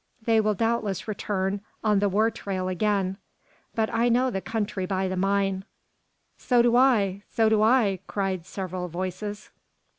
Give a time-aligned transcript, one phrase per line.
[0.23, 3.17] They will doubtless return on the war trail again;
[3.75, 5.63] but I know the country by the mine."
[6.39, 7.21] "So do I!
[7.29, 9.51] So do I!" cried several voices.